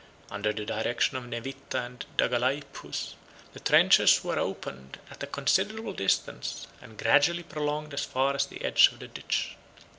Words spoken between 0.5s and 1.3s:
the direction of